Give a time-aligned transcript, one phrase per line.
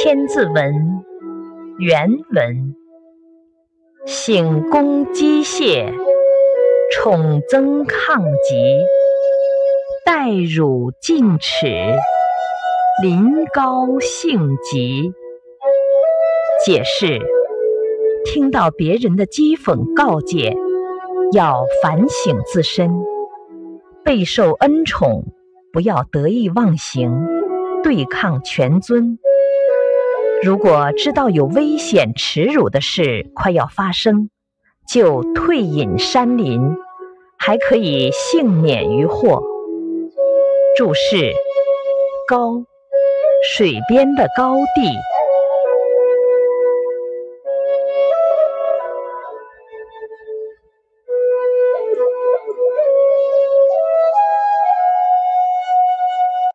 [0.00, 1.02] 千字文
[1.80, 2.76] 原文：
[4.06, 5.92] 醒功机械，
[6.92, 8.54] 宠增抗疾，
[10.06, 11.66] 待汝进齿，
[13.02, 15.12] 临高性急。
[16.64, 17.18] 解释：
[18.24, 20.54] 听到别人的讥讽告诫，
[21.32, 22.88] 要反省自身；
[24.04, 25.24] 备受恩宠，
[25.72, 27.26] 不要得意忘形，
[27.82, 29.18] 对抗权尊。
[30.40, 34.30] 如果知道有危险耻辱的事快要发生，
[34.88, 36.76] 就退隐山林，
[37.36, 39.42] 还可以幸免于祸。
[40.76, 41.32] 注释：
[42.28, 42.62] 高，
[43.56, 45.17] 水边的高地。